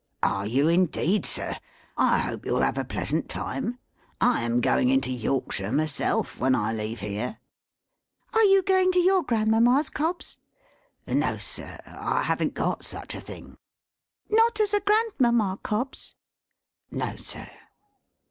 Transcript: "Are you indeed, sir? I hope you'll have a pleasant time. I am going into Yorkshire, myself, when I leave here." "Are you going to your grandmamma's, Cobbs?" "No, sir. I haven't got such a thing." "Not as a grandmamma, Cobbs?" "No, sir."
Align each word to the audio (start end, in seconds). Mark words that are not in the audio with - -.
"Are 0.23 0.47
you 0.47 0.67
indeed, 0.67 1.27
sir? 1.27 1.57
I 1.95 2.17
hope 2.17 2.43
you'll 2.43 2.63
have 2.63 2.79
a 2.79 2.83
pleasant 2.83 3.29
time. 3.29 3.77
I 4.19 4.41
am 4.41 4.59
going 4.59 4.89
into 4.89 5.11
Yorkshire, 5.11 5.71
myself, 5.71 6.39
when 6.39 6.55
I 6.55 6.73
leave 6.73 7.01
here." 7.01 7.37
"Are 8.33 8.43
you 8.45 8.63
going 8.63 8.91
to 8.93 8.99
your 8.99 9.21
grandmamma's, 9.21 9.91
Cobbs?" 9.91 10.39
"No, 11.05 11.37
sir. 11.37 11.77
I 11.85 12.23
haven't 12.23 12.55
got 12.55 12.83
such 12.83 13.13
a 13.13 13.21
thing." 13.21 13.59
"Not 14.27 14.59
as 14.59 14.73
a 14.73 14.79
grandmamma, 14.79 15.59
Cobbs?" 15.61 16.15
"No, 16.89 17.15
sir." 17.17 17.47